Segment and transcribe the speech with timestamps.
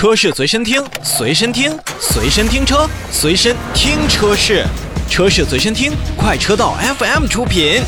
[0.00, 4.64] 车市随身听，随身听，随身听车，随身听车市，
[5.10, 7.82] 车市随身听，快车道 FM 出品。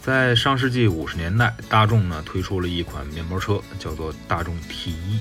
[0.00, 5.18] 在上世纪五十年代，大众呢推出了一款面包车，叫做大众 T 一。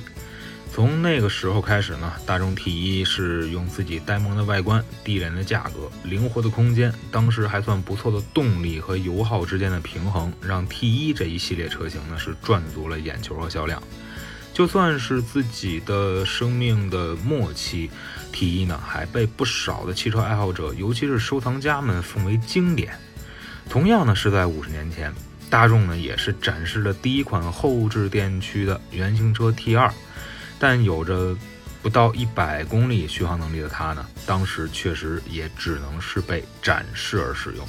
[0.77, 13.81] 从那个时候开始呢，大众 T 一是用自己呆萌的外观、低廉的价格、灵活的空间，当时还算不错的动力和油耗之间的平衡，让 T 一这一系列车型呢是赚足了眼球和销量。
[14.53, 17.89] 就算是自己的生命的末期
[18.31, 22.93] ，T 一呢还被不少的汽车爱好者，尤其是收藏家们奉为经典。
[23.67, 25.11] 同样呢是在五十年前，
[25.49, 29.91] 大众呢也是展示了第一款后置电驱的原型车 T 二。
[30.59, 31.35] 但有着
[31.81, 37.67] 不到一百公里续航能力的它呢，当时确实也只能是被展示而使用。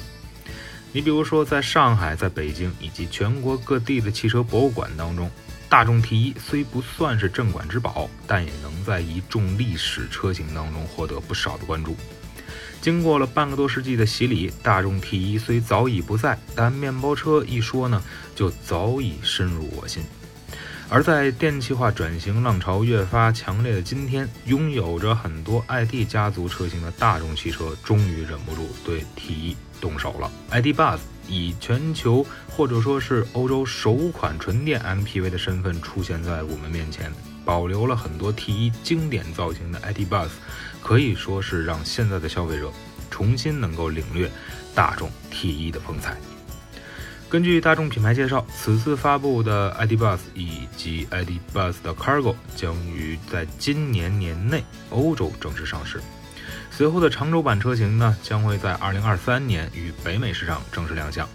[0.91, 5.29] 你比如说，在上海、在北京以及全国各地的汽车博物馆当中，
[5.69, 11.95] 大众 T1 虽不算是镇馆之宝，但也能在一众历史车型当中获得不少的关注。
[12.81, 18.01] 经过了半个多世纪的洗礼，大众 T1 虽早已不在，但面包车一说呢，
[18.35, 20.01] 就早已深入我心。
[20.91, 30.31] 而在电气化转型浪潮越发强烈的今天，拥有着很多 ID 家族车型的大众汽车终于忍不住对 T1 动手了。
[30.49, 30.67] ID.
[30.67, 37.13] Buzz 以全球或者说是欧洲首款纯电 MPV 的身份出现在我们面前，
[37.45, 39.99] 保留了很多 T1 经典造型的 ID.
[40.09, 40.29] Buzz，
[40.81, 42.71] 可以说是让现在的消费者
[43.11, 44.27] 重新能够领略
[44.73, 46.17] 大众 T1 的风采。
[47.29, 49.91] 根据大众品牌介绍，此次发布的 ID.
[49.91, 51.33] Buzz 以及 ID.
[51.53, 56.01] Buzz 的 Cargo 将于在今年年内欧洲正式上市。
[56.71, 61.29] 随后的长轴版车型呢，将会在2023年与北美市场正式亮相。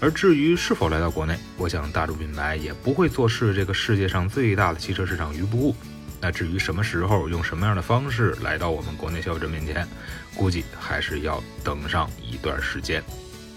[0.00, 5.76] 而至于是否来到国内，我想大众品牌也不会坐视这个世界上最大的汽车市场于不顾。
[6.18, 9.86] 那至于什么时候用什么样的方式来到我们国内消费者面前，
[10.34, 13.04] 估计还是要等上一段时间。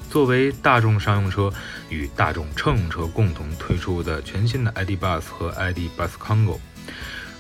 [0.10, 1.52] 作为大众商用车
[1.90, 4.92] 与大众乘用车共同推出的全新的 ID.
[5.00, 5.80] BUS 和 ID.
[5.98, 6.58] Buzz Congo，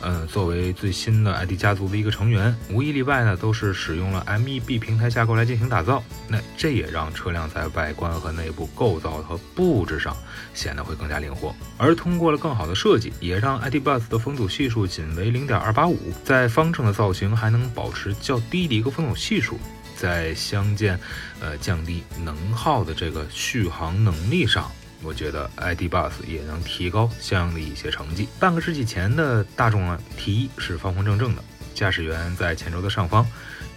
[0.02, 6.04] 呃，作为最新的 ID 家族的一个成员，无一例外呢都是使用了 MEB 平台架构来进行打造。
[6.28, 10.16] 那这也让车辆在外观和内部构造和布置上
[10.54, 11.54] 显得会更加灵活。
[11.76, 13.78] 而通过了更好的设计，也让 ID.
[13.78, 19.60] BUS 的风阻系数仅为0.285，在方正的造型还能保持较低的一个风阻系数。
[20.00, 20.98] 在相见，
[21.42, 24.72] 呃，降低能耗的这个续航能力上，
[25.04, 25.82] 我觉得 ID.
[25.84, 28.30] Buzz 也能提高相应的一些成绩。
[28.40, 31.44] 半个世纪前的大众啊，T1 是方方正正的，
[31.76, 33.28] 驾驶员在前轴的上方，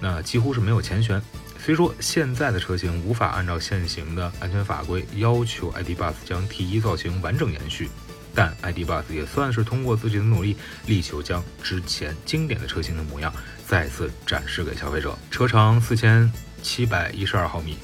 [0.00, 1.20] 那几乎是没有前悬。
[1.58, 5.90] 虽说现在的车型无法按照现行的安全法规要求 ID.
[5.90, 7.88] Buzz 将 T1 造型完整延续。
[8.34, 8.78] 但 ID.
[8.78, 10.56] Buzz 也算是通过自己的努力，
[10.86, 13.32] 力求将之前经典的车型的模样
[13.66, 15.16] 再次展示给消费者。
[15.30, 16.30] 车长四千
[16.62, 17.76] 七百一十二毫米，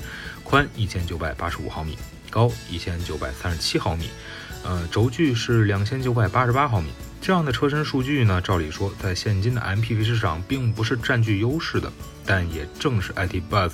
[0.43, 1.99] 宽一千九百八十五毫米，
[2.31, 4.09] 高一千九百三十七毫米，
[4.65, 6.91] 呃，轴距是两千九百八十八毫米。
[7.21, 11.93] 这样的车身数据呢，照理说在现今的 MPV 市场并不是占据优势的。
[12.25, 13.73] 但也正是 IT Bus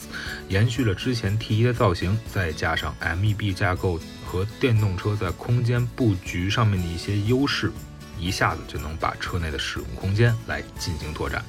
[0.48, 7.72] 延续了之前 T1 的造型，再加上 MEB 架构和电动车在空间布局上面的一些优势，
[8.16, 11.44] 一下子就能把车内的使用空间来进行拓展。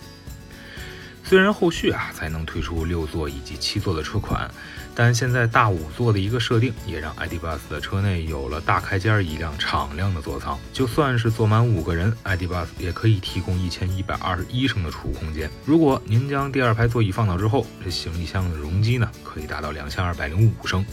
[1.28, 4.48] 虽然后续啊才能推出六座以及七座的车款，
[4.94, 7.34] 但现在大五座的一个设定，也让 ID.
[7.42, 10.56] BUS 的车内有了大开间一辆敞亮的座舱。
[10.72, 12.44] 就算是坐满五个人，ID.
[12.44, 15.50] BUS 也可以提供一千一百二十一升的储物空间。
[15.66, 20.86] 如果您将第二排座椅放倒之后，这行李箱的容积呢，可以达到两千二百零五升。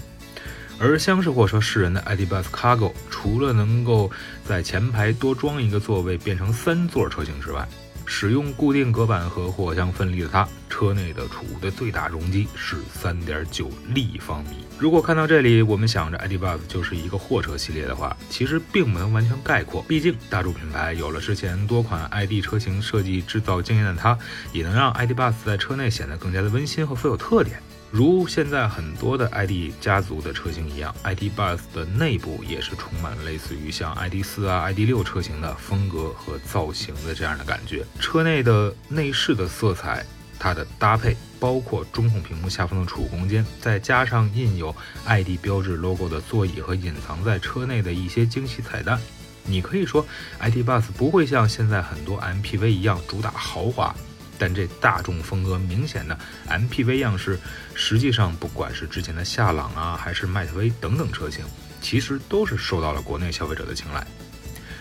[0.79, 2.23] 而厢式货车世人的 ID.
[2.23, 4.11] BUS Cargo，除了能够
[4.49, 7.69] 在前排多装一个座位，变成三座车型之外，
[8.05, 14.65] 使用固定隔板和货箱分离的它，车内的储物的最大容积是三点九立方米。
[14.79, 16.33] 如果看到这里，我们想着 ID.
[16.33, 19.83] Buzz 就是一个货车系列的话，其实并不能完全概括。
[19.89, 24.19] 毕竟大众品牌有了之前多款 ID 车型设计制造经验的它，
[24.53, 25.13] 也能让 ID.
[25.13, 27.63] Buzz 在车内显得更加的温馨和富有特点。
[27.93, 31.25] 如现在很多的 ID 家族的车型一样，ID.
[31.37, 34.25] Buzz 的内部也是充满了类似于像 ID.
[34.25, 34.79] 四啊、ID.
[34.87, 37.85] 六车型的风格和造型的这样的感觉。
[38.01, 40.07] 车内的内饰的色彩，
[40.39, 44.75] 它的搭配，包括中控屏幕下方的储物空间，再加上印有
[45.05, 48.99] ID 标志 logo 的座椅和隐藏在车内的一些惊喜彩蛋，
[49.45, 50.03] 你可以说
[50.39, 50.67] ID.
[50.67, 53.95] Buzz 不会像现在很多 MPV 一样主打豪华。
[54.39, 56.19] 但这大众风格明显的
[56.49, 57.39] MPV 样式，
[57.75, 61.45] 实际上不管是之前的夏朗啊，还是迈特威等等车型，
[61.81, 64.07] 其实都是受到了国内消费者的青睐。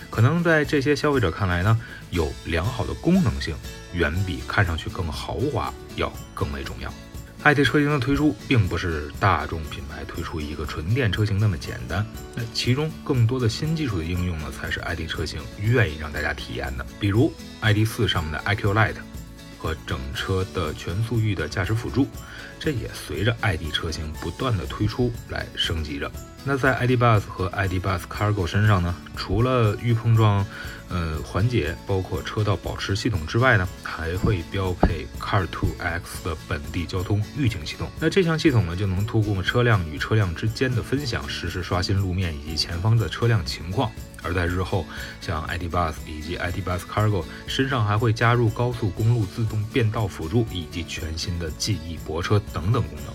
[0.10, 3.56] 可能在这些消费者看来呢，有良好的功能性，
[3.94, 6.94] 远比看上去更豪华要更为重要。
[7.44, 12.06] ID 车型的推出，并不是大众品牌推出一个纯电车型那么简单，
[12.36, 16.86] 那其中更多的新技术的应用呢，才是 ID 车型愿意让大家体验的。
[17.00, 18.96] 比如 ID.4 上面的 IQ.Light。
[19.62, 22.08] 和整车的全速域的驾驶辅助，
[22.60, 26.12] 这也随着 ID 车型不断的推出来升级着。
[26.44, 30.44] 那在 ID Buzz 和 ID Buzz Cargo 身上呢，除了预碰撞，
[30.90, 37.88] 呃缓解，包括车道保持系统之外呢，还会标配 Car2X 的本地交通预警系统。
[38.00, 43.92] 那这项系统呢，就能通过车辆与车辆之间的分享，实时刷新路面以及前方的车辆情况。
[44.24, 44.86] 而在日后，
[45.20, 53.14] 像 ID Buzz 以及 ID Buzz Cargo 身上还会加入高速公路自动变道辅助以及全新的记忆泊车等等功能，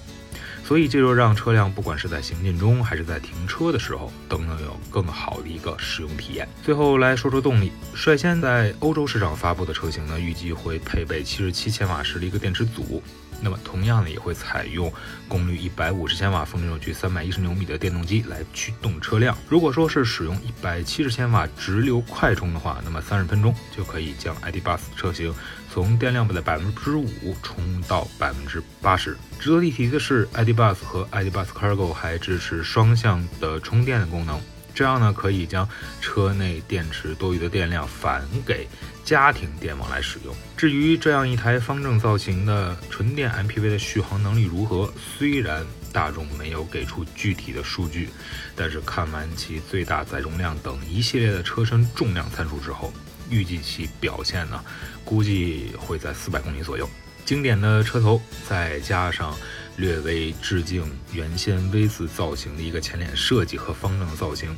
[0.64, 6.48] 所以这就让车辆不管是在行进中还是在停车的时候，都能有更好的一个使用体验。
[6.62, 13.02] 最后来说说动力，率先在欧洲市场发布的车型呢，预计会配备七十七千瓦时的一个电池组。
[13.40, 14.92] 那么，同样呢，也会采用
[15.28, 19.36] 功率一百五十千瓦、峰值扭矩三百一十牛米的电动机来驱动车辆。
[19.48, 25.34] 如果说是使用一百七十千瓦直流快充的话，那么三十分钟就可以将 ID BUS 车型
[25.72, 29.16] 从电量的百分之五充到百分之八十。
[29.38, 34.40] 值得一提的是，ID BUS 和 ID BUS Cargo 还支持双向的充电的功能。
[34.76, 35.66] 这样呢，可以将
[36.02, 38.68] 车内电池多余的电量返给
[39.02, 40.36] 家庭电网来使用。
[40.54, 45.64] 至于这样一台方正造型的纯电 MPV 的续航能力如何，虽然
[45.94, 48.10] 大众没有给出具体的数据，
[48.54, 52.92] 但是看完其最大载重量等一系列的车身重量参数之后，
[53.30, 54.62] 预计其表现呢，
[55.06, 56.86] 估计会在四百公里左右。
[57.24, 59.34] 经典的车头，再加上
[59.76, 64.56] 略微致敬原先 V 字造型的一个前脸设计和方正的造型，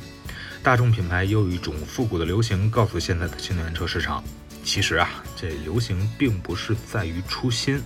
[0.63, 4.23] 大众品牌又一种复古的流行，告诉现在的新能源车市场，
[4.63, 7.81] 其实啊，这流行并不是在于初心，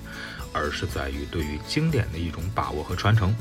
[0.51, 3.35] 而是在于对于经典的一种把握和传承。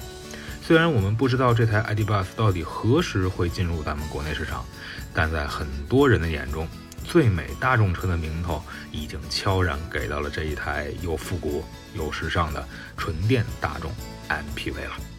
[0.64, 4.64] 虽然我们不知道这台 ID Buzz 到底何时会进入咱们国内市场，
[5.12, 6.66] 但在很多人的眼中。
[7.04, 11.64] 最美大众车的名头已经悄然给到了这一台又复古
[11.94, 12.66] 又时尚的
[12.96, 13.90] 纯电大众
[14.28, 15.11] MPV 了。